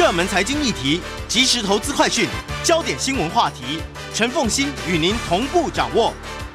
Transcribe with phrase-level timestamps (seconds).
[0.00, 2.26] 热门财经议题、即时投资快讯、
[2.64, 3.82] 焦点新闻话题，
[4.14, 6.14] 陈凤欣与您同步掌握。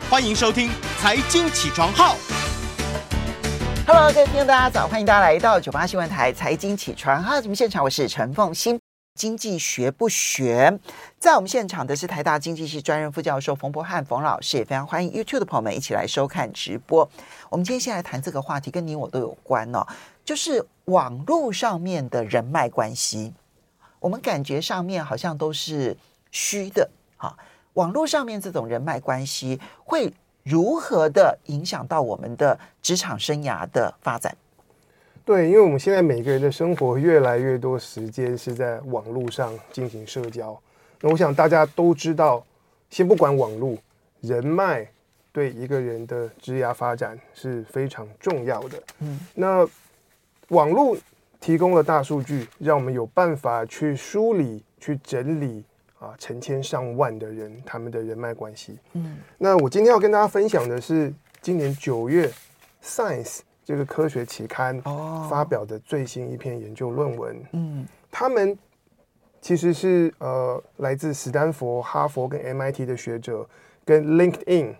[0.10, 0.68] 欢迎收听
[1.00, 2.16] 《财经起床号》。
[3.86, 8.80] Hello，各位听众大家早，欢迎大家来到九八新闻台《财经起床号》节目现场，我是陈凤欣。
[9.14, 10.80] 经济学不学，
[11.20, 17.08] 在我们现场的是台大经济系专任副教授冯博汉冯老师，也非常欢迎 YouTube 的朋友们一起来收看直播。
[17.52, 19.86] 我们今天先来谈这个话题，跟你我都有关哦，
[20.26, 23.34] 就是网络上面的人脉关系。
[24.00, 25.98] 我们感觉上面好像都是
[26.32, 26.88] 虚的，
[27.18, 27.36] 哈，
[27.74, 34.36] 网络上面这种人脉关系会如何的影响到我们的职场生涯的发展？
[35.24, 40.56] 对，因为我们现在每个人的生活越来越多时间是在网络上进行社交。
[41.02, 42.46] 那我想大家都知道，
[42.92, 43.76] 先不管网络，
[44.22, 44.88] 人脉
[45.32, 48.84] 对一个人的职涯发展是非常重要的。
[49.00, 49.68] 嗯，那
[50.50, 50.98] 网络
[51.40, 55.64] 提供了大数据，让我们有办法去梳理、去整理
[56.00, 58.78] 啊成千上万的人他们的人脉关系。
[58.94, 62.32] 嗯，那我今天要跟大家分享的是今年九月
[62.84, 63.40] Science。
[63.68, 64.80] 这个科学期刊
[65.28, 68.56] 发表的最新一篇研究论文，嗯，他们
[69.42, 73.44] 其实是呃来自斯丹佛、哈佛跟 MIT 的学者，
[73.84, 74.76] 跟 LinkedIn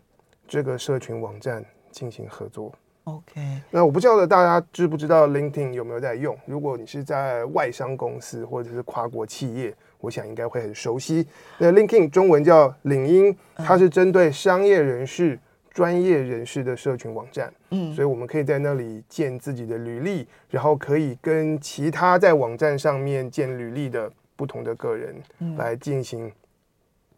[0.48, 2.72] 这个社群网站进行合作。
[3.06, 6.38] OK，那我不知道大家知不知道 LinkedIn 有没有在用？
[6.46, 11.26] 如果你是在外商公司或者是跨国企业，我想应该会很熟悉。
[11.58, 15.40] 那 LinkedIn 中文叫领英，它是针对商业人士。
[15.76, 25.14] 专业人士的社群网站，嗯，所以我们可以在那里建自己的履历，然后可以跟其他在网站上面建履历的不同的个人
[25.58, 26.32] 来进行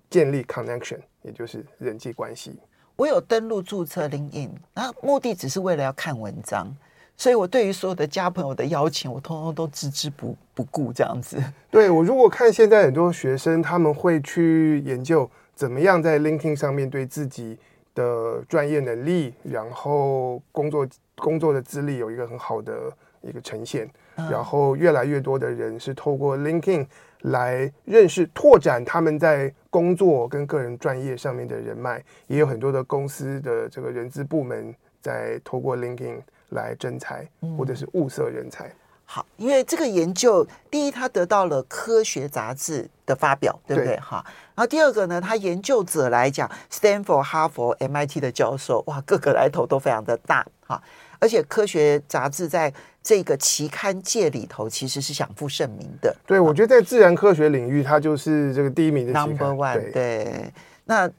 [0.09, 2.57] 建立 connection，也就是人际关系。
[2.97, 6.67] 我有登录注册 LinkedIn，那目的只是为了要看文章，
[7.15, 11.37] 所以我对于所有的家朋友的邀请，我通通都置之不不顾这样子。
[11.69, 17.55] 对，我如果看现在很多学生，他们会去研究怎么样在 LinkedIn 上面对自己
[17.93, 20.87] 的专业能力，然后工作
[21.17, 22.91] 工作的资历有一个很好的
[23.21, 26.87] 一个呈现，然后越来越多的人是透过 LinkedIn
[27.21, 37.27] 来认识、拓展他们在工作跟个人专业上面的人脉，也有很多的公司的这个人资部门在透过 LinkedIn 来征才
[37.57, 38.71] 或者是物色人才。
[39.09, 43.95] 好，因为这个研究，第一，他得到了科学杂志的发表，对不对？
[44.01, 44.21] 哈，
[44.53, 50.83] 然后第二个呢，他研究者来讲，Stanford、哈佛、MIT 的教授，哇，各个来头都非常的大，哈，
[51.19, 52.73] 而且科学杂志在
[53.07, 56.13] 这个期刊界里头其实是享负盛名的。
[56.25, 59.91] 对，我觉得在自然科学领域，它就是这个第一名的 Number One 对。
[59.93, 60.53] 对，
[60.83, 61.09] 那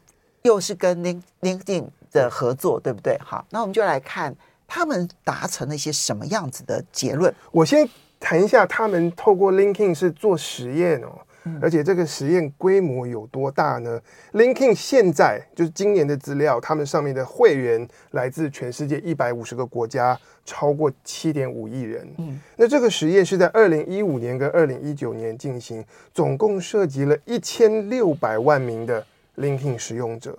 [0.42, 1.02] 又是跟
[1.40, 3.16] LinkedIn 的合作，对不对？
[3.24, 4.36] 好，那我们就来看。
[4.70, 7.34] 他们达成了一些什么样子的结论？
[7.50, 7.88] 我先
[8.20, 14.00] 谈一下，他们透过 LinkedIn 是做实验哦，嗯、而且这个实验规模有多大呢
[14.32, 22.06] ？LinkedIn 现在就是今年的资料，他们上面的会员来自全世界一百五十个国家，超过七点五亿人。
[22.18, 29.04] 嗯，那这个实验是在二零一五年跟二零一九年进行，总共涉及了一千六百万名的
[29.36, 30.38] LinkedIn 使用者，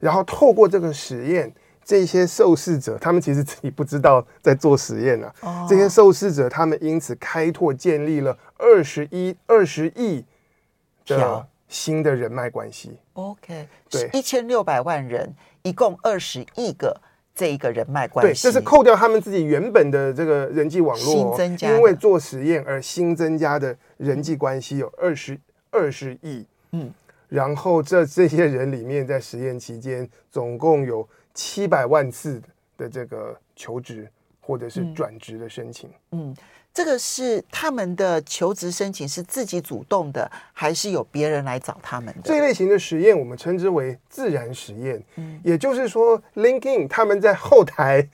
[0.00, 1.52] 然后透过这个实验。
[1.84, 5.60] 这些受试者，他们其实自己不知道在做实验呢、啊。
[5.60, 5.68] Oh.
[5.68, 10.24] 这些受试者，他们因此开拓建立了二十一二十亿
[11.06, 12.96] 的新的人脉关系。
[13.12, 16.98] OK，对，一千六百万人，一共二十亿个
[17.34, 18.32] 这一个人脉关系。
[18.32, 25.38] 对，这是扣掉他们自己原本的这个人际网络，新增加，因为做实验而新增加的人际关系有二十
[25.70, 26.46] 二十亿。
[26.72, 26.90] 嗯，
[27.28, 31.06] 然后这这些人里面，在实验期间总共有。
[31.34, 32.40] 七百万次
[32.78, 34.08] 的这个求职
[34.40, 36.36] 或者是转职的申请，嗯，嗯，
[36.72, 42.20] 这个是他们的求职申请是自己主动的，还是有别人来找他们的？
[42.24, 48.08] 这一类型的实验我们称之为自然实验，嗯，也就是说，LinkedIn 他们在后台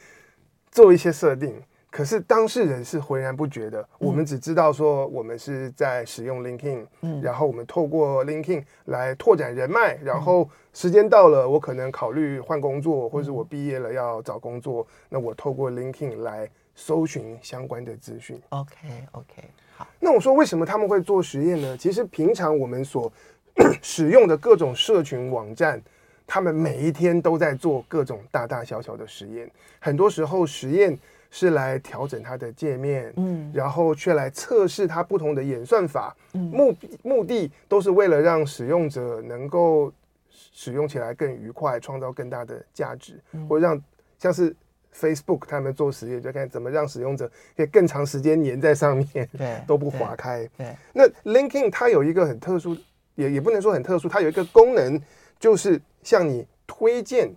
[0.70, 1.62] 做一些设定。
[1.90, 18.40] 可是当事人是浑然不觉的，我们只知道说我们是在使用 LinkedIn，嗯，然后我们透过 LinkedIn 来拓展人脉，然后时间到了，我可能考虑换工作，或者我毕业了要找工作，那我透过 LinkedIn 来搜寻相关的资讯。
[18.50, 18.76] OK
[19.10, 19.42] OK，
[19.76, 19.84] 好。
[19.98, 21.76] 那我说为什么他们会做实验呢？
[21.76, 23.12] 其实平常我们所
[23.82, 25.82] 使用的各种社群网站，
[26.24, 29.50] 他们每一天都在做各种大大小小的实验，
[29.80, 30.96] 很多时候实验。
[31.30, 39.92] 是来调整它的界面，嗯，然后却来测试它不同的演算法，嗯，目目的都是为了让使用者能够
[40.32, 43.80] 使用起来更愉快，创造更大的价值，嗯，或让
[44.18, 44.54] 像是
[44.92, 50.40] Facebook 他们做实验，就看怎么让使用者可以更长时间粘在上面，对，都不划开。
[50.56, 52.76] 对，对那 LinkedIn 它有一个很特殊，
[53.14, 55.00] 也也不能说很特殊，它有一个功能，
[55.38, 57.32] 就是向你推荐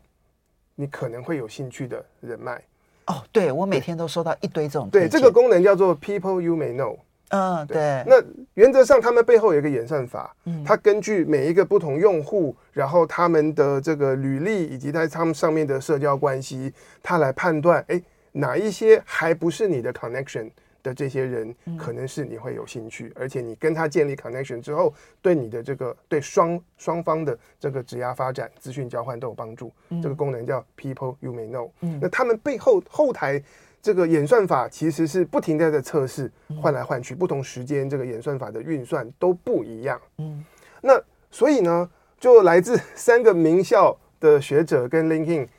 [0.73, 2.59] 你可能会有兴趣的人脉。
[3.07, 4.89] 哦，对，我每天都收到一堆这种。
[4.89, 6.97] 对，这个功能叫做 People You May Know。
[7.29, 8.03] 嗯，对。
[8.05, 8.21] 那
[8.53, 16.71] 原则上，他们背后有一个演算法，嗯，它根据每一个不同用户，然后他们的这个履历以及在他们上面的社交关系，
[17.01, 17.99] 它来判断，哎，
[18.33, 20.51] 哪一些还不是你的 connection
[20.83, 29.71] 的这些人，可能是你会有兴趣，而且你跟他建立 connection 之后，对你的这个对双双方的这个职涯发展、资讯交换都有帮助。
[30.01, 31.71] 这个功能叫 People You May Know。
[31.99, 33.41] 那他们背后后台。
[33.81, 36.31] 这个演算法其实是不停在在测试，
[36.61, 39.99] 换来换去，不同时间这个演算法的运算都不一样。
[40.19, 40.41] 嗯，
[40.81, 40.93] 那
[41.29, 45.49] 所以呢，就来自三个名校的学者跟 LinkedIn，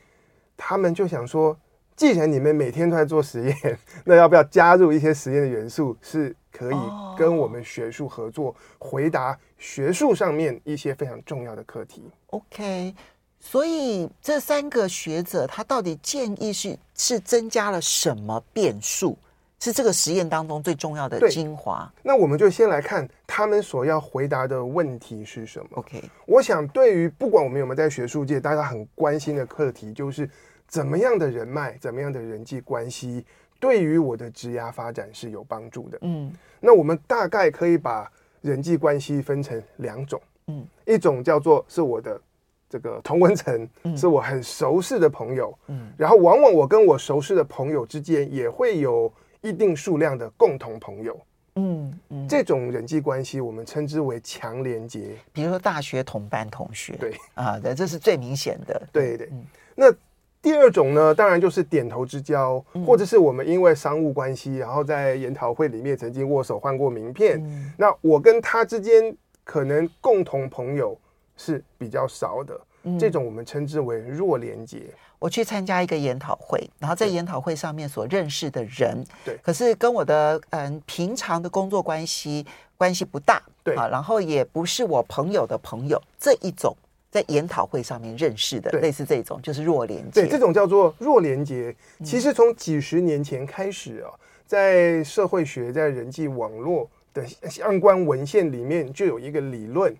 [0.57, 1.55] 他们就想说，
[1.95, 6.75] 既然你们每天都在做实验， 那要不要加入一些实验的元素，是可以
[7.17, 12.03] 跟我们学术合作，回答学术上面一些非常重要的课题。
[12.27, 12.93] OK。
[13.37, 19.15] 所以这三个学者他到底建议是是增加了什么变数？
[19.59, 21.91] 是这个实验当中最重要的精华。
[22.03, 25.67] 那我们就先来看他们所要回答的问题是什么。
[25.73, 30.29] OK，我想对于不管我们有没有在学术界，大家很关心的课题就是
[30.67, 33.25] 怎么样的人脉、怎么样的人际关系，
[33.59, 35.97] 对于我的职涯发展是有帮助的。
[36.01, 38.11] 嗯，那我们大概可以把
[38.41, 40.21] 人际关系分成两种。
[40.47, 42.19] 嗯，一种叫做是我的。
[42.67, 49.09] 这个同文层是我很熟识的朋友，嗯，然后往往我跟我熟识的朋友之间也会有
[49.45, 51.19] 一定数量的共同朋友，
[51.55, 57.13] 嗯嗯，这种人际关系我们称之为强连接，比如说大学同班同学，对。
[57.35, 59.29] 啊，对，这是最明显的，对对。
[59.75, 59.93] 那
[60.41, 67.39] 第二种呢，当然就是点头之交，或者是我们因为商务关系，然后在研讨会里面曾经握手换过名片，
[67.77, 70.97] 那我跟他之间可能共同朋友。
[71.37, 72.57] 是比较少的，
[72.99, 74.83] 这种我们称之为弱连接。
[75.17, 82.45] 我去参加一个研讨会，然后在研讨会上面所认识的人，对，可是跟我的嗯平常的工作关系
[82.77, 86.75] 关系不大，对啊，然后也不是我朋友的朋友，这一种
[87.09, 90.21] 在研讨会上面认识的，类似这种就是弱连接。
[90.21, 91.75] 对，这种叫做弱连接。
[92.03, 94.11] 其实从几十年前开始啊，
[94.45, 99.95] 在社会学、在人际网络的相关文献里面，就有一个理论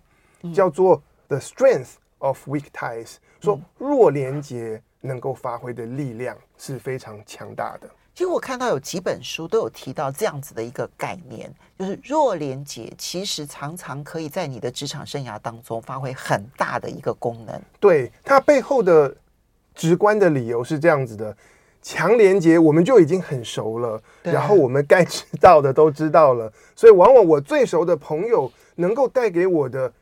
[0.54, 1.02] 叫做。
[1.28, 7.88] The strength of weak ties，说弱连接能够发挥的力量是非常强大的。
[8.14, 17.60] 其实我看到有几本书都有提到这样子的一个概念，就是弱连接其实常常可以在你的职场生涯当中发挥很大的一个功能。
[17.78, 19.14] 对，它背后的
[19.74, 21.36] 直观的理由是这样子的：
[21.82, 29.92] 强连接我们就已经很熟了，然后我们该知道的都知道了，所以往往我最熟的朋友能够带给我的。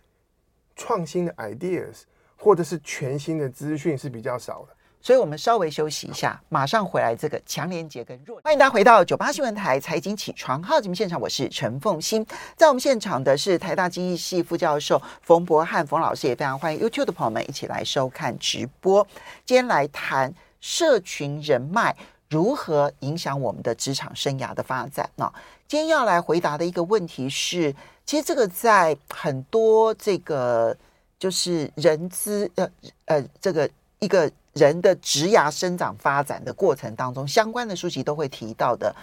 [0.77, 2.03] 创新的 ideas
[2.37, 7.15] 或者是全新的资讯是比较少的，所以我们稍微休息一下，马上回来。
[7.17, 12.27] 这个强连结跟弱，欢迎大家回到九八新闻台财经起床号节目现场，我是陈凤馨，
[12.57, 19.07] 在我们现场的是台大经济系副教授冯博翰冯老师，也非常欢迎 YouTube 的朋友们一起来收看直播。
[19.47, 21.97] 今天来谈社群人脉
[22.29, 25.09] 如何影响我们的职场生涯的发展。
[25.15, 25.33] 那
[25.67, 27.75] 今天要来回答的一个问题是。
[28.07, 30.77] 其实这个在很多这个
[31.19, 32.71] 就是人资呃
[33.07, 33.69] 呃这个
[33.99, 38.95] 一个人的职涯生长发展的过程当中，相关的书籍都会提到的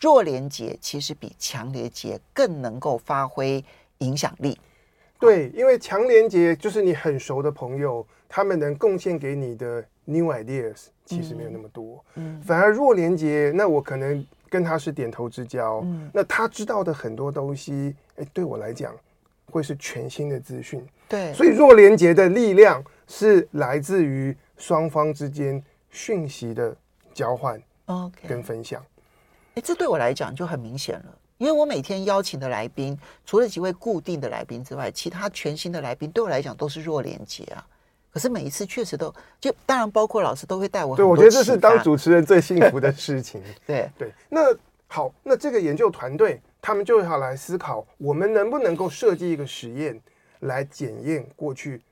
[0.00, 3.64] 弱连结，其实比强连结更能够发挥
[3.98, 4.58] 影响力。
[5.18, 12.04] 对，因为强连结就是你很熟的朋友，他们能贡献给你的 new ideas 其实没有那么多。
[12.16, 14.24] 嗯，反而弱连结，那我可能。
[14.52, 18.94] 跟他是点头之交，嗯，那他知道的很多东西，哎，对我来讲
[19.50, 20.84] 会是全新的资讯。
[21.08, 26.74] 对，所以弱连接的力量是来自于双方之间讯息的
[27.12, 28.84] 交换，OK，跟分享。
[29.54, 37.66] 哎，这对我来讲就很明显了，因为我每天邀请的来宾，除了几位固定的来宾之外，其他全新的来宾对我来讲都是弱连接啊。
[38.10, 40.94] 可是每一次确实都就当然包括老师都会带我。
[40.94, 43.42] 对，我觉得这是当主持人最幸福的事情。
[43.66, 44.40] 对对，那
[44.86, 50.00] 好，那这个研究团队他们就要来思考，我们能不能够设计一个实验
[50.40, 51.82] 来检验过去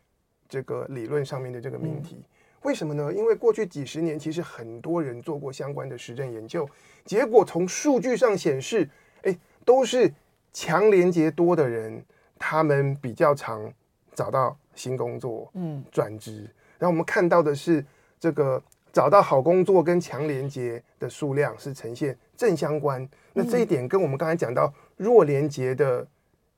[0.48, 2.14] 这个理论上面的这个命题？
[2.16, 2.24] 嗯、
[2.62, 3.12] 为什么呢？
[3.12, 6.66] 因为过去几十年其实很多人做过相关的实证研究，
[7.04, 8.88] 结果从数据上显示，
[9.24, 10.10] 哎，都是
[10.52, 12.02] 强连接多的人，
[12.38, 13.70] 他们比较常
[14.14, 14.56] 找到。
[14.72, 16.48] 新工作，嗯，转职，
[16.78, 17.84] 然后我们看到的是
[18.18, 23.06] 这个找到好工作跟强连接的数量是呈现正相关。
[23.34, 26.06] 那这一点跟我们刚才讲到弱连接的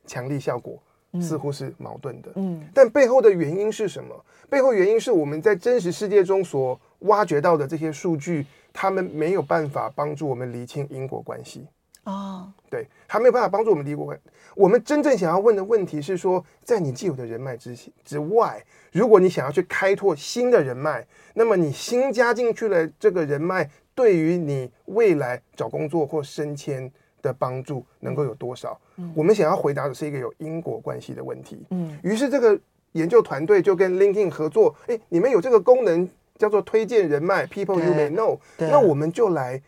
[0.06, 0.80] 强力效果
[1.20, 2.30] 似乎是矛盾的。
[2.36, 4.24] 嗯，但背后的原因是什么？
[4.48, 11.66] 背后原因是我们在真实世界中所挖掘到的这些数据，他们没有办法帮助我们厘清因果关系。
[12.04, 14.18] 哦，对，还没有办法帮助我们离过关。
[14.54, 28.80] 我们真正想要问的问题是说，在你既有的人脉之之外，如果你想要去开拓新的人脉，那么你新加进去了这个人脉，对于你未来找工作或升迁的帮助能够有多少？
[28.96, 31.64] 嗯，我们想要回答的是一个有因果关系的问题。
[31.70, 32.58] 嗯，于是这个
[32.92, 39.62] 研究团队就跟 LinkedIn 合作，哎，你们有这个功能叫做推荐人脉，People you may know，那我们就来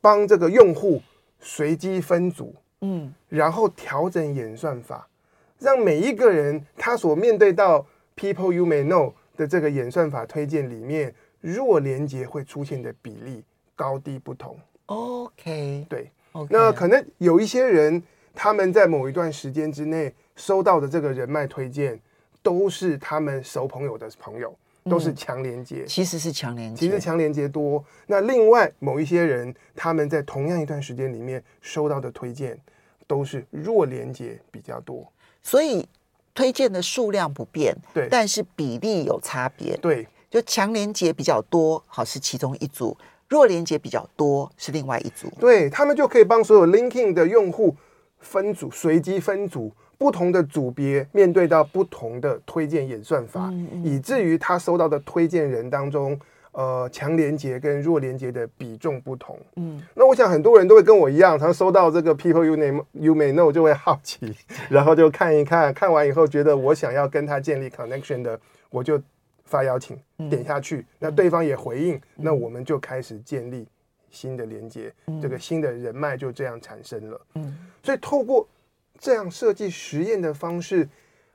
[0.00, 1.00] 帮这个用户。
[1.46, 5.06] 随机分组，嗯，然后调整演算法，
[5.58, 11.14] 让每一个人他所面对到 people you may know 的这个演算法推荐里面，
[11.44, 13.44] 弱连接会出现的比例
[13.76, 14.58] 高低不同。
[14.86, 16.46] OK，对，okay.
[16.48, 18.02] 那可能有一些人
[18.34, 22.00] 他们在某一段时间之内收到的这个人脉推荐，
[22.42, 24.56] 都是他们熟朋友的朋友。
[24.86, 27.82] 都是强连接，其实是强连接，其实强连接多。
[28.06, 32.60] 那另外某一些人，他们在同样一段时间里面收到的推荐，
[33.06, 35.10] 都是弱连接比较多。
[35.42, 35.88] 所以
[36.34, 39.74] 推荐的数量不变，对，但是比例有差别。
[39.78, 42.96] 对，就强连结比较多，好是其中一组；
[43.28, 45.30] 弱连结比较多是另外一组。
[45.38, 47.76] 对，他们就可以帮所有 LinkedIn 的用户
[48.18, 49.72] 分组，随机分组。
[49.96, 56.18] 不同的组别面对到不同的推荐演算法，嗯嗯、以至于他收到的推荐人当中，
[56.50, 59.38] 呃，强连结跟弱连结的比重不同。
[59.54, 64.34] 嗯，那我想很多人都会跟我一样，他收到这个 people you name you may know 就会好奇，
[64.68, 68.38] 然后就看一看，看完以后觉得我想要跟他建立 connection 的，
[68.70, 69.00] 我就
[69.54, 69.96] 发邀请，
[70.28, 73.68] 点下去，那对方也回应，那我们就开始建立
[74.10, 74.92] 新的连接，
[75.22, 77.20] 这个新的人脉就这样产生了。
[77.34, 78.48] 嗯，所以透过。
[78.96, 80.88] 这样设计实验的方式，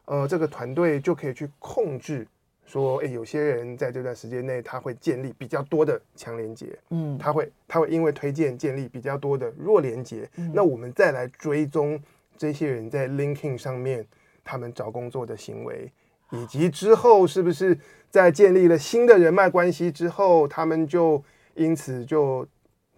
[0.06, 2.26] 呃，这个团队就可以去控制，
[2.66, 12.02] 说，哎，有些人在这段时间内他会建立比较多的强连接，嗯，他会他会因为推荐建立比较多的弱连接，嗯，那我们再来追踪
[12.38, 14.08] 这些人在 LinkedIn 上面
[14.42, 15.92] 他们找工作的行为，
[16.32, 17.78] 以及之后是不是
[18.10, 21.24] 在建立了新的人脉关系之后，他们就
[21.56, 22.48] 因此就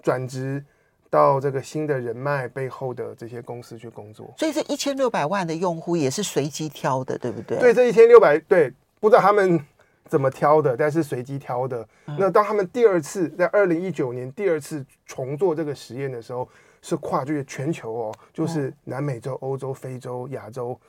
[0.02, 0.64] 转职。
[1.12, 7.58] 到这个新的人脉背后的这些公司去工作，所以这一千六百万的用户也是随机挑的，对不对？
[7.60, 8.72] 对，这一千六百对，
[9.02, 9.60] 不知道他们
[10.06, 11.86] 怎么挑的，但是随机挑的。
[12.06, 12.16] 嗯。
[12.18, 16.48] 那当他们第二次在二零一九年第二次重做这个实验的时候，
[16.82, 20.80] 是跨越全球哦，就是南美洲、欧洲、非洲、亚洲，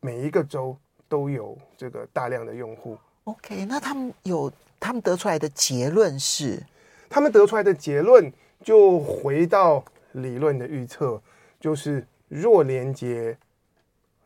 [0.00, 0.74] 每一个州
[1.08, 2.96] 都有这个大量的用户。
[3.24, 6.62] OK，那他们有他们得出来的结论是？
[7.08, 8.32] 他们得出来的结论。
[8.64, 11.22] 就回到理论的预测，
[11.60, 13.38] 就是弱连接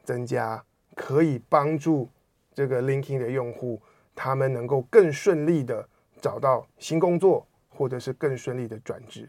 [0.02, 2.08] 增加可以帮助
[2.54, 3.78] 这个 LinkedIn 的用户，
[4.14, 5.86] 他们能够更顺利的
[6.22, 9.28] 找到新工作，或者是更顺利的转职。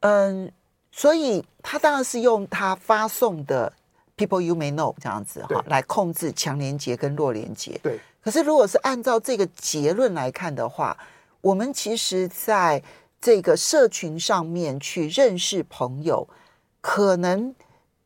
[0.00, 0.50] 嗯，
[0.90, 3.72] 所以他当然是用他发送的
[4.20, 7.80] People You May Know 这样子哈，来控制强连结跟弱连结。
[7.82, 7.98] 对。
[8.22, 10.94] 可是如果是按照这个结论来看的话，
[11.40, 12.82] 我们其实，在
[13.18, 16.28] 这个社群上面去认识朋友，
[16.82, 17.54] 可能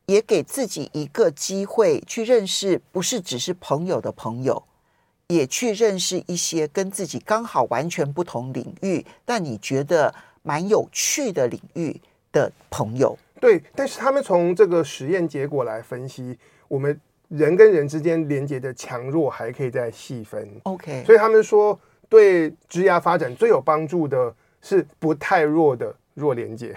[0.05, 4.63] 也给自己一个机会去认识，不是只是朋友的朋友，
[5.27, 11.99] 也去认识一些跟自己刚好完全不同领域，但你觉得蛮有趣的领域
[12.31, 13.17] 的朋友。
[13.45, 16.37] 对，但是他们从这个实验结果来分析，
[16.67, 20.49] 我们人跟人之间连接的强弱还可以再细分。
[20.63, 24.33] OK，所以他们说对职涯发展最有帮助的。
[24.61, 26.75] 是不太弱的弱连接。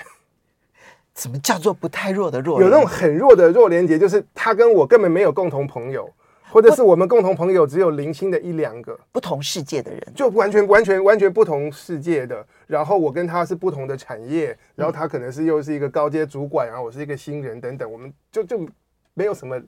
[1.17, 2.61] 什么叫做不太弱的弱？
[2.61, 6.07] 有那种很弱的弱连接，就是他跟我根本没有共同朋友，
[6.51, 12.47] 或者是我们共同朋友只有零星的一两个，不同世界的人，就完全完全完全不同世界的。
[12.69, 18.69] 然后我跟他是不同的产业，然后他可能是又是一个高阶主管，然后我是一个新人等等，我们就就
[19.15, 19.61] 没有什么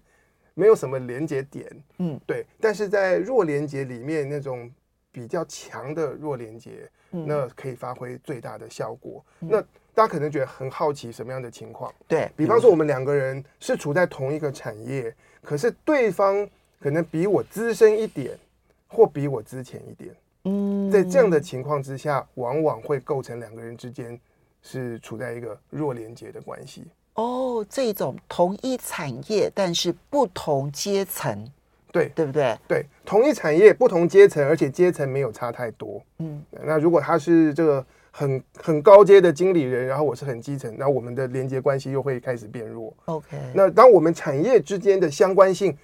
[0.54, 1.66] 没有什么连结点。
[1.98, 2.46] 嗯，对。
[2.60, 4.70] 但是在弱连接里面，那种
[5.10, 6.88] 比较强的弱连接。
[7.12, 9.24] 那可以发挥最大的效果。
[9.40, 9.48] 嗯。
[9.50, 9.60] 那
[9.92, 11.92] 大家可能觉得很好奇，什么样的情况？
[12.06, 18.38] 对，比方说，我们两个人是处在同一个产业，可是对方可能比我资深一点，
[18.86, 20.14] 或比我资浅一点。
[20.44, 24.18] 嗯，在这样的情况之下，往往会构成两个人之间
[24.62, 26.84] 是处在一个弱连接的关系。
[27.14, 31.46] 哦，这种同一产业但是不同阶层
[31.92, 32.56] 对，对不对？
[32.66, 36.00] 对，同一产业不同阶层，而且阶层没有差太多。
[36.18, 42.94] 嗯，那如果他是这个很很高阶的经理人，然后我是很基层，那我们的连接关系又会开始变弱。
[43.06, 45.76] OK，那当我们产业之间的相关性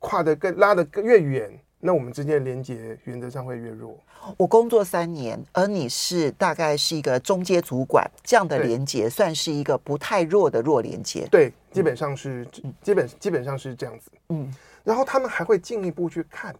[0.00, 1.56] 跨得更拉得更越远。
[1.78, 3.98] 那我们之间的连接原则上会越弱。
[4.38, 11.28] 我工作三年，而你是大概是一个中阶主管，这样的连接算是一个不太弱的弱连接。
[11.30, 14.10] 对，基本上是、嗯、基本基本上是这样子。
[14.30, 14.52] 嗯，
[14.82, 16.56] 然后他们还会进一步去看，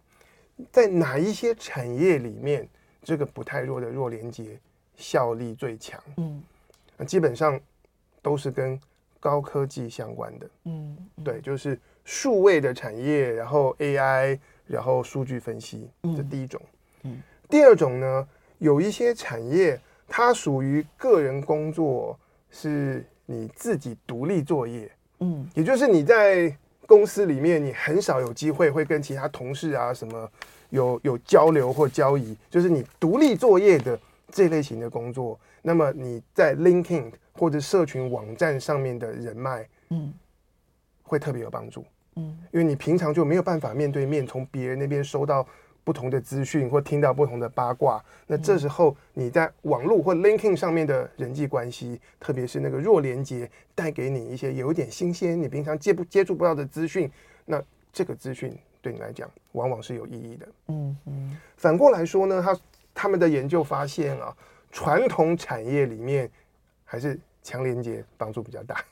[0.71, 2.67] 在哪一些产业里面，
[3.03, 4.57] 这个不太弱的弱连接
[4.95, 5.99] 效力最强。
[6.17, 6.41] 嗯，
[6.95, 7.59] 那基本上
[8.21, 8.79] 都是跟
[9.19, 10.49] 高科技相关的。
[10.65, 14.39] 嗯，对，就是数位的产业，然后 AI。
[14.67, 16.61] 然后数据分析，这第一种。
[17.03, 22.19] 嗯，第二种呢，有一些产业它属于个人工作，
[22.51, 24.91] 是你自己独立作业。
[25.19, 26.55] 嗯，也就是你在
[26.85, 30.29] 公司里面，你很少有机会会跟其他同事啊什么
[30.69, 35.39] 有有交流或交易，就是你独立作业的这类型的工作。
[35.61, 40.13] 那么你在 LinkedIn 或者社群网站上面的人脉，嗯，
[41.03, 41.83] 会特别有帮助。
[42.17, 45.47] 嗯，因为你平常就没有办法面对面从别人那边收到
[45.83, 57.09] 不同的资讯或听到不同的八卦，那这时候你在网络或 LinkedIn 上面的人际关系，特别是那个弱连接，带给你一些有一点新鲜，你平常接不接触不到的资讯，
[57.45, 60.47] 那这个资讯对你来讲往往是有意义的。
[60.67, 61.37] 嗯嗯。
[61.55, 62.59] 反过来说呢，他
[62.93, 64.35] 他们的研究发现啊，
[64.71, 66.29] 传统产业里面
[66.83, 68.83] 还是强连接帮助比较大。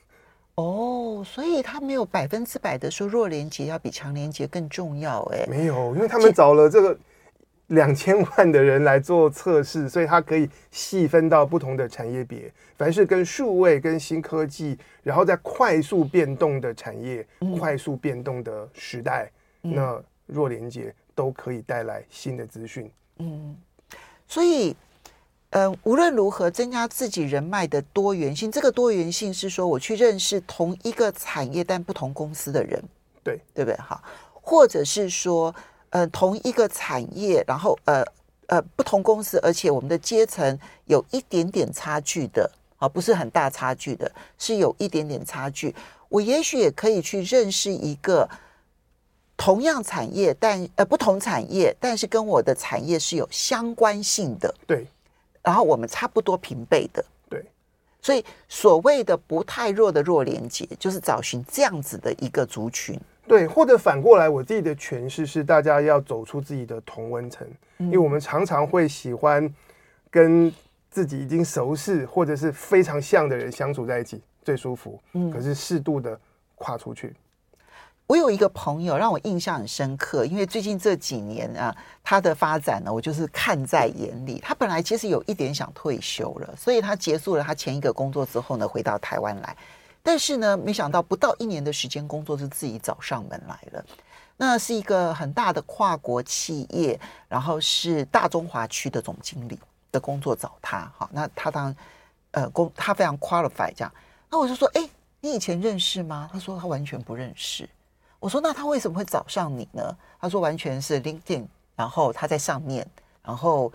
[0.56, 6.98] 哦，所以他没有百分之百的说弱连接要比强连接更重要，哎，没有，因为他们找了这个
[7.66, 19.30] 两千万的人来做测试，所以他可以细分到不同的产业别，凡是跟数位、跟新科技，然后在快速变动的产业、嗯、快速变动的时代，
[19.62, 22.90] 嗯、那弱连接都可以带来新的资讯。
[23.18, 23.54] 嗯，
[24.26, 24.74] 所以。
[25.56, 32.78] 嗯，无论如何增加自己人脉的多元性，这个多元性是说我去认识同一个产业但不同公司的人，
[33.24, 33.76] 对对不对？
[33.78, 33.98] 哈，
[34.34, 35.54] 或者是说，
[35.88, 38.04] 呃，同一个产业，然后呃
[38.48, 45.74] 呃不同公司，而且我们的阶层有一点点差距的，啊，不是很大差距的，是有一点点差距。
[46.10, 48.28] 我也许也可以去认识一个
[49.38, 54.86] 同样产业但呃不同产业，但是跟我的产业是有相关性的，对。
[55.46, 57.40] 然后我们差不多平辈的，对，
[58.02, 67.46] 所以所谓的不太弱的弱连接，就是找寻这样子的一个族群，对，或者反过来，我自己的诠释是，大家要走出自己的同温层，
[67.78, 69.48] 因为我们常常会喜欢
[70.10, 70.52] 跟
[70.90, 76.18] 自己已经熟识或者是非常像的人相处在一起，最舒服，嗯，可是适度的
[76.56, 77.14] 跨出去。
[78.06, 84.38] 我有一个朋友让我印象很深刻，因为最近这几年啊，他的发展呢，我就是看在眼里。
[84.38, 89.56] 他本来其实有一点想退休了，所以他结束了他前一个工作之后呢，回到台湾来。
[90.04, 93.84] 但是呢，没想到不到一年的时间，工作就自己找上门来了。
[94.36, 99.58] 那是一个很大的跨国企业，然后是大中华区的总经理
[99.90, 100.88] 的工作找他。
[100.96, 101.74] 好，那他当
[102.30, 103.92] 呃工，他非常 qualified 这样。
[104.30, 104.88] 那我就说，哎，
[105.20, 106.30] 你以前认识吗？
[106.32, 107.68] 他说他完全不认识。
[108.18, 112.86] 我说：“那他为什么会找上你呢？”他说：“完全是 LinkedIn，然后他在上面，
[113.22, 113.72] 然后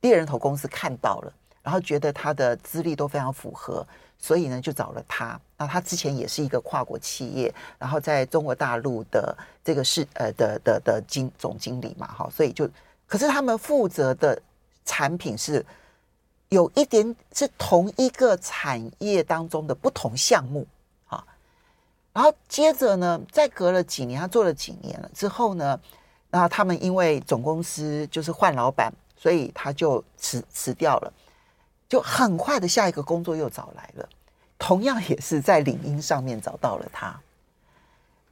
[0.00, 1.32] 猎人头公司看到了，
[1.62, 3.86] 然后觉得他的资历都非常符合，
[4.18, 5.38] 所以呢就找了他。
[5.56, 12.68] 那他之前也是一个跨国企业，然后在中国大陆的这个是呃的的的经总经理嘛，哈，所以就
[13.06, 14.40] 可是他们负责的
[14.84, 15.64] 产品是
[16.48, 20.66] 有一点是同一个产业当中的不同项目。”
[22.14, 25.78] 然后接着呢，再隔了几年，他做了几年了之后呢，
[26.30, 31.12] 那他们因为总公司就是换老板，所以他就辞辞掉了，
[31.88, 34.08] 就很快的下一个工作又找来了，
[34.58, 37.20] 同样也是在领英上面找到了他。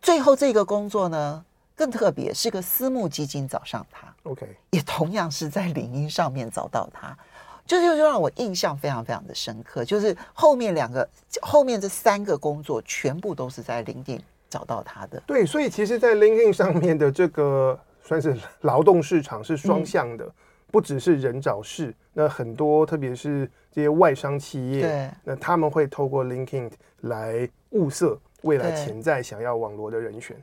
[0.00, 7.18] 最后这个工作呢更特别，是个私募基金找上他，OK，也同样是在领英上面找到他。
[7.64, 11.08] 这就就让我印象非常非常的深刻，就是后面两个
[11.40, 14.20] 后面这三个工作全部都是在 LinkedIn
[14.50, 15.22] 找到他的。
[15.26, 20.32] 对，所以其实，在 LinkedIn 上面的这个算是劳动市场是双向的，嗯、
[20.70, 26.70] 不只是人找事，那很多特别是这些外商企业，对，那他们会透过 LinkedIn
[27.02, 30.36] 来物色未来潜在想要网罗的人选。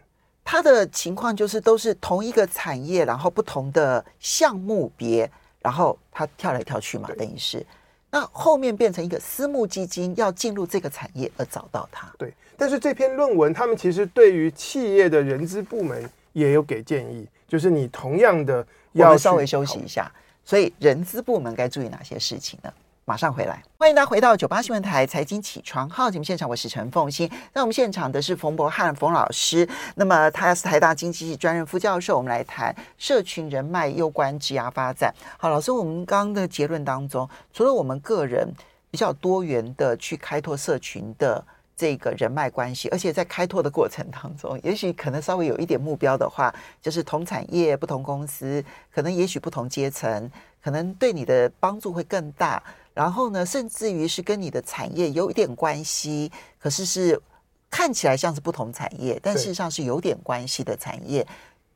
[0.43, 5.29] 他的情况就是都是同一个产业，然后不同的项目别。
[5.61, 7.65] 然后他跳来跳去嘛，等于是，
[8.09, 12.11] 那后面变成一个私募基金要进入这个产业而找到他。
[12.17, 20.11] 对，但是这篇论文他们其实对于企业的人资部门也有给建议，就是你同样的要稍微休息一下。
[20.45, 22.73] 所以人资部门该注意哪些事情呢？
[23.09, 27.27] 马上回来，欢迎大家回到九八新闻台财经起床号节目现场，我是陈凤欣。
[27.51, 32.15] 在我们现场的是冯博翰冯老师，那么他是台大经济系专任副教授。
[32.15, 35.11] 我们来谈社群人脉攸关职涯发展。
[35.39, 38.47] 好，老师，我们刚刚的结论当中，除了我们个人
[38.91, 41.43] 比较多元的去开拓社群的
[41.75, 50.29] 这个人脉关系，而且在开拓的过程当中，也许可能稍微有一点目标的话，就是同产业、不同公司，可能也许不同阶层，
[50.63, 52.61] 可能对你的帮助会更大。
[52.93, 57.19] 然后呢，甚至于是跟你的产业有一点关系，可是是
[57.69, 61.25] 看起来像是不同产业，但事实上是有点关系的产业。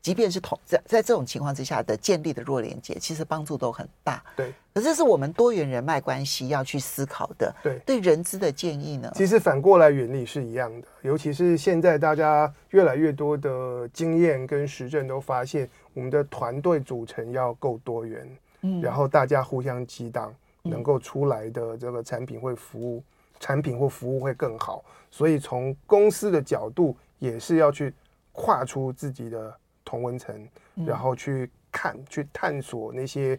[0.01, 4.21] 即便是同在在这种情况之下的建立的弱连结，其实帮助都很大。
[4.35, 7.55] 对，可是这是我们多元人脉关系要去思考的。
[7.63, 9.09] 对，对人资的建议呢？
[9.15, 20.35] 其实反过来原理是一样的，尤其是现在大家越来越多的经验跟实证都发现，我们的团队组成要够多元，嗯，然后大家互相激荡。
[20.63, 23.03] 能够出来的这个产品会服务，
[23.39, 27.93] 产品或服务会更好，所以从公司的角度也是要去
[28.31, 30.47] 跨出自己的同温层，
[30.85, 33.37] 然后去看、去探索那些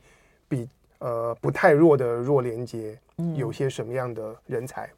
[0.49, 2.99] 比呃不太弱的弱连接，
[3.35, 4.89] 有些什么样的人才。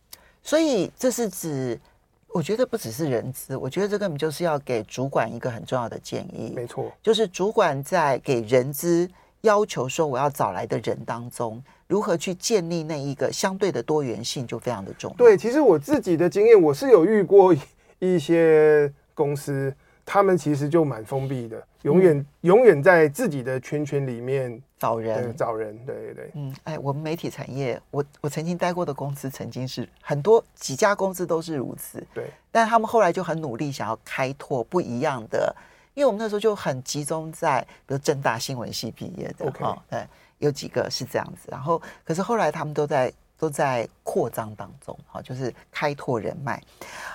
[0.43, 1.81] 所以这是指，
[2.29, 6.53] 我觉得不只是人资，我觉得这根本就是要给主管一个很重要的建议。
[6.57, 9.09] 没错，就是主管在给人资
[9.47, 11.63] 要求说我要找来的人当中。
[11.89, 15.17] 如何去建立那一个相对的多元性，就非常的重要。
[15.17, 17.55] 对，其实我自己的经验，我是有遇过
[18.01, 19.73] 一些公司，
[20.05, 25.79] 他们其实就蛮封闭的，永远、嗯、永远在自己的圈圈里面找人，找人。
[25.87, 32.05] 对对对，嗯，哎，我们媒体产业，我我曾经待过的公司，曾经是很多几家公司都是如此。
[32.13, 35.55] 对，但他们后来就很努力，想要开拓不一样的，
[35.97, 39.51] 因为我们那时候就很集中在，比如正大新闻系毕业的
[39.91, 40.07] 对。
[40.39, 46.63] 有几个是这样子，然后可是后来他们都在都在扩张当中，好，就是开拓人脉。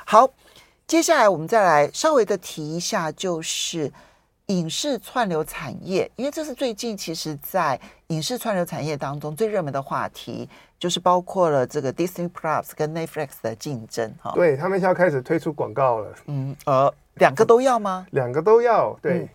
[0.04, 0.28] 好，
[0.88, 3.94] 接下来我们再来稍微的提一下，就是
[4.48, 18.08] 影视串流产业，因为这是最近其实在影视串流产业当中最热门的话题，就是包括了这个 Disney Plus 跟 Netflix 的竞争，哈，对，他们要开始推出广告了，嗯，呃，两个都要吗？
[18.12, 19.30] 两个都要，对，嗯，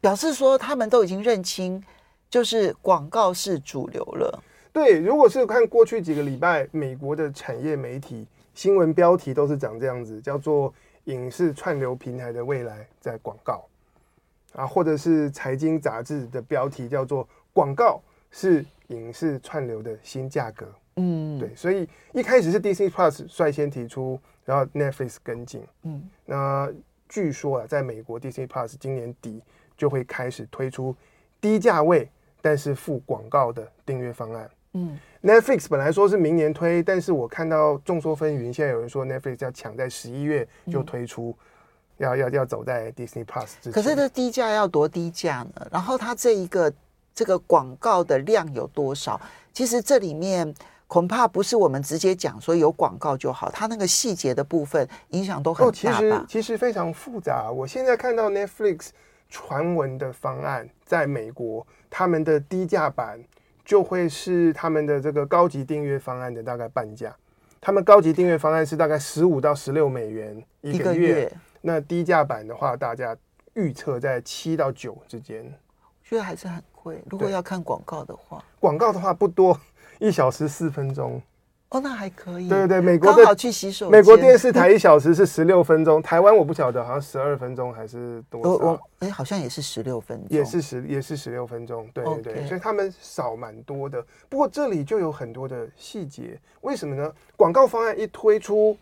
[0.00, 1.82] 表示说他们都已经认清。
[2.30, 4.40] 就是广告是主流了。
[4.72, 10.72] 对，如果是看过去几个礼拜，美国的产业媒体新闻标题都是长这样子，叫做
[11.06, 13.64] “影视串流平台的未来在广告”，
[14.54, 20.72] 啊，或者是财经杂志的标题叫做“广告是影视串流的新价格”。
[21.02, 25.64] 嗯，对，所以一开始是 Disney Plus 率先提出，然后 Netflix 跟进。
[25.82, 26.72] 嗯，那
[27.10, 29.42] 据说啊，在美国 Disney Plus 今年底
[29.76, 30.96] 就会开始推出
[31.42, 32.08] 低价位。
[32.42, 41.36] 但是付广告的订阅方案，嗯，Netflix 本来说是明年推，但是我看到众说纷纭，现在有人说 Netflix 要抢在十一月就推出，
[41.98, 43.72] 嗯、要要要走在 Disney Plus 之前。
[43.72, 45.68] 可是这低价要多低价呢？
[45.70, 46.72] 然后它这一个
[47.14, 49.20] 这个广告的量有多少？
[49.52, 50.54] 其实这里面
[50.90, 55.70] 恐怕不是我们直接讲说有广告就好，它那个细节的部分影响都很大。
[55.70, 57.48] 哦，其实其实非常复杂。
[57.48, 58.88] 我现在看到 Netflix
[59.28, 61.64] 传闻的方案，在美国。
[61.88, 63.20] 他们的低价版
[63.64, 67.14] 就会是他们的这个高级订阅方案的大概半价。
[67.60, 73.16] 他们高级订阅方案是大概十五到十六美元一个月，一个月，那低价版的话，大家
[73.54, 75.44] 预测在七到九之间。
[75.44, 77.00] 我觉得还是很贵。
[77.08, 79.56] 如果要看广告的话，广告的话不多，
[80.00, 81.22] 一小时四分钟。
[81.68, 82.48] 哦，那还可以。
[82.48, 83.88] 对对对，美国的好去洗手。
[83.88, 88.50] 美国电视台一小时是十六分钟，台湾我不晓得，好像十二分钟还是多少？
[88.50, 91.88] 我哎，好像也是十六分钟，也是十也是十六分钟。
[91.94, 94.04] 对对.所以他们少蛮多的。
[94.28, 97.12] 不过这里就有很多的细节，为什么呢？
[97.36, 98.76] 广告方案一推出，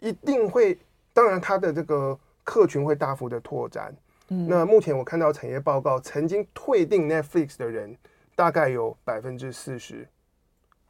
[0.00, 0.78] 一定会，
[1.14, 3.96] 当然它的这个客群会大幅的拓展。
[4.28, 7.96] 嗯，那目前我看到产业报告，曾经退订 Netflix 的人，
[8.34, 10.06] 大概有百分之四十。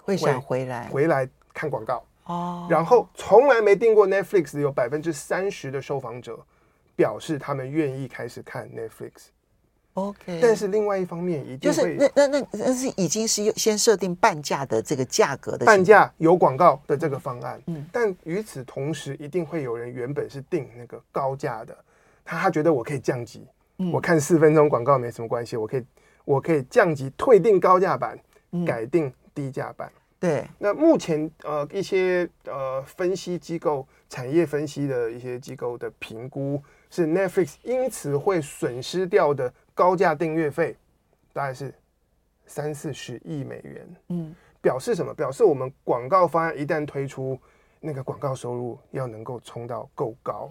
[0.06, 0.88] 会想回来。
[0.88, 6.38] 回来看广告哦，然后从来没订过 Netflix 有百分之三十的受访者
[6.94, 9.10] 表示他们愿意开始看 Netflix。
[9.94, 21.76] OK，但是另外一方面一定是那那那那是已经是先设定半价的这个价格的半价有广告的这个方案，嗯，但与此同时一定会有人原本是定那个高价的，
[22.24, 23.46] 他他觉得我可以降级，
[23.78, 25.84] 嗯，我看四分钟广告没什么关系，我可以
[26.26, 28.18] 我可以降级退订高价版，
[28.66, 29.10] 改订。
[29.36, 30.48] 低价版，对。
[30.58, 40.74] 那目前呃一些呃分析机构产业分析的一些机构的评估，是 Netflix 因此会损失掉的高价订阅费，
[41.34, 41.72] 大概是
[42.46, 43.96] 三四十亿美元。
[44.08, 45.12] 嗯，表示什么？
[45.12, 47.38] 表示我们广告方案一旦推出，
[47.80, 50.48] 那个广告收入要能够冲到够高。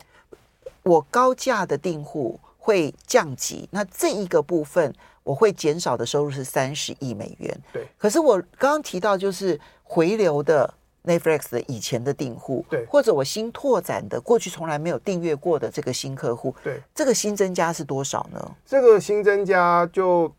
[0.83, 4.93] 我高价的订户会降级，那这一个部分
[5.25, 7.53] 我会减少的收入是三十亿美元。
[7.73, 18.55] 对，可是我刚刚提到就是回流的 Netflix 的以前的订户，对，或者我新拓展的过去从来没有订阅过的这个新客户，对，这个新增加是多少呢？
[18.65, 20.33] 这个新增加就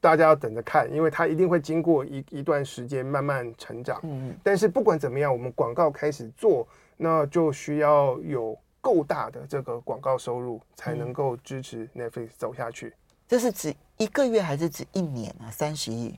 [0.00, 4.00] 大家要等着看，因为它一定会经过一一段时间慢慢成长。
[4.04, 6.66] 嗯，但是不管怎么样，我们广告开始做，
[6.96, 8.56] 那就需要有。
[8.78, 12.94] 够大的这个广告收入才能够支持 Netflix 走下去。
[13.28, 15.50] 这是指一个月还是指一年啊？
[15.50, 16.14] 三十亿？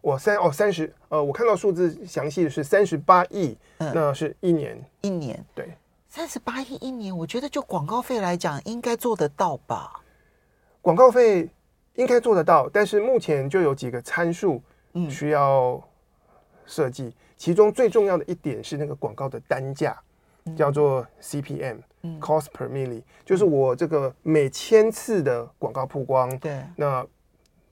[0.00, 5.76] 我三哦三十呃，我看到数字详细的是三十八亿，嗯，那是一年一年对，
[6.08, 10.00] 三十八亿一年，我觉得就广告费来讲应该做得到吧？
[10.80, 11.48] 广告费
[11.96, 14.62] 应该做得到，但是目前就有几个参数
[15.10, 15.82] 需要
[16.64, 20.00] 设计，嗯，其中最重要的一点是那个广告的单价。
[20.56, 27.06] 叫做 CPM，嗯，Cost per milli，就是我这个每千次的广告曝光，对，那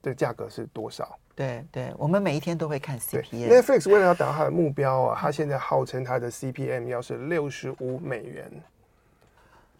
[0.01, 1.17] 的价格是多少？
[1.35, 3.47] 对对，我们每一天都会看 CPM。
[3.49, 8.51] Netflix 为了要达到它的目标啊，它现在号称它的 CPM 要是六十五美元，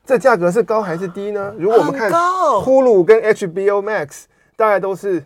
[0.06, 1.56] 这价格是高还是低呢？
[1.58, 5.26] 如果我们看 Hulu 跟 HBO Max，大概都是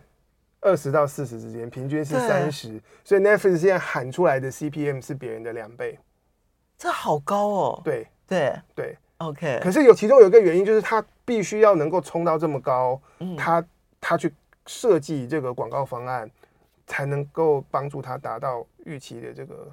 [0.60, 5.98] 二十到四十之间，平均是三十，所以 Netflix 现在喊出来的 CPM 是别人的两倍。
[6.82, 7.80] 这好高哦！
[7.84, 9.60] 对对对，OK。
[9.62, 13.64] 可是有其中有一个原因，就是他必须要能够冲到这么高，嗯、他
[14.00, 14.34] 他去
[14.66, 16.28] 设计这个广告方案，
[16.88, 19.70] 才能够帮助他达到预期的这个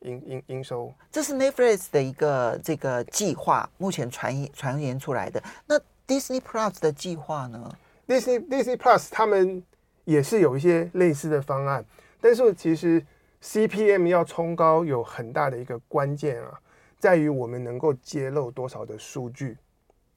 [0.00, 0.90] 营营营收。
[1.12, 5.42] 这是 Netflix 的一个这个计划，目前传传言出来的。
[5.66, 7.70] 那 Disney Plus 的计划呢
[8.08, 9.62] ？Disney Disney Plus 他们
[10.06, 11.84] 也是有一些类似的方案，
[12.18, 13.04] 但是其实。
[13.46, 16.58] CPM 要冲高，有很大的一个关键啊，
[16.98, 19.56] 在于我们能够揭露多少的数据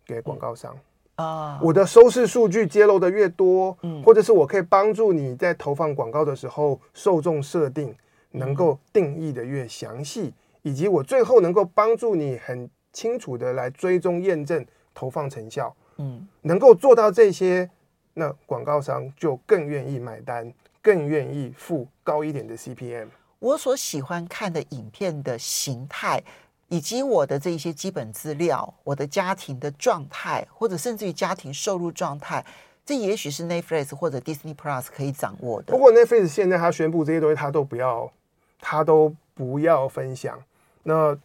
[0.04, 0.76] 给广告商。
[1.14, 1.60] 啊。
[1.62, 7.96] 我的收视数据揭露的越多，嗯，或者是我可以帮助你在投放广告的时候，受众设定
[8.32, 14.66] 能够定义的越详细，以及我最后能够帮助你很清楚的来追踪验证
[14.96, 17.70] 投放成效，嗯，能够做到这些，
[18.16, 23.06] 那广告商就更愿意买单，更愿意付高一点的 CPM。
[23.40, 26.22] 我所喜欢看的影片的形态，
[26.68, 32.46] 以及我的这一些基本资料，我的家庭的状态，或者甚至于家庭收入状态，
[32.86, 35.72] 这也许是 Netflix 或者 Disney Plus 可以掌握的。
[35.72, 38.12] 不过 Netflix 现在他宣布这些东西，他都不要，
[38.60, 40.38] 他都不要分享。
[40.84, 41.18] 那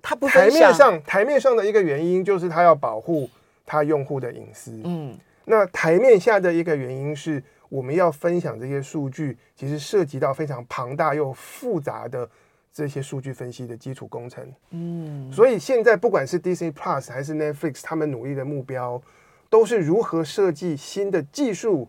[0.00, 3.28] 他不台面上台面上的一个原因就是他要保护
[3.64, 4.80] 他用户的隐私。
[4.84, 7.42] 嗯，那台面下的一个原因是。
[7.68, 12.28] 我们要分享这些数据，其实涉及到非常庞大又复杂的
[12.72, 14.52] 这些数据分析的基础工程。
[14.70, 19.02] 嗯，所以现在不管是 Disney Plus 还是 Netflix，他们努力的目标
[19.48, 21.88] 都是如何设计新的技术、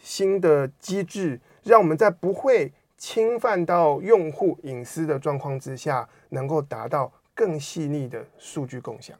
[0.00, 9.18] 新的机制，让我们在不会侵犯到用户隐私的状况之下，能够达到更细腻的数据共享。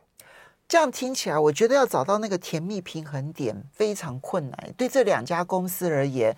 [0.73, 4.75] 这样听起来，我觉得要找到那个甜蜜平衡点非常困难。
[4.75, 6.35] 对这两家公司而言，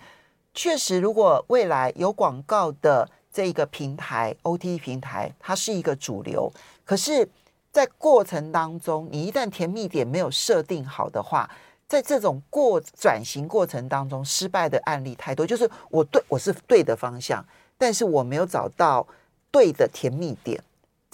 [0.53, 6.51] 确实，如果未来有广告的这一个平台 O T 平台，它是一个主流。
[6.83, 7.25] 可是，
[7.71, 11.49] 在过程当中，你一旦甜蜜点没有设定好的话，
[11.87, 15.47] 在这种过转型过程当中，失败的案例太多。
[15.47, 17.41] 就是我对我是对的方向，
[17.77, 19.07] 但是我没有找到
[19.49, 20.61] 对的甜蜜点。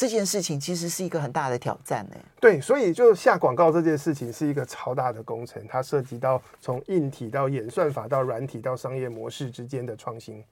[0.01, 2.15] 这件事情其实是一个很大的挑战呢。
[2.39, 10.43] 对，所以就下广告这件事情是一个超大的工程，它涉及到从硬体到演算法到软体到商业模式之间的创新。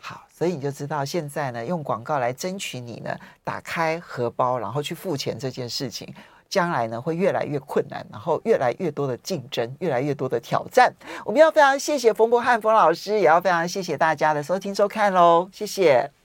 [0.00, 6.12] 好，所以你就知道现在呢，用广告来争取你呢打开荷包，然后去付钱这件事情，
[6.48, 10.92] 将来呢会越来越困难，然后越来越多的竞争，越来越多的挑战。
[11.24, 16.10] 我们要非常谢谢冯博翰冯老师，也要非常谢谢大家的收听收看喽，谢谢。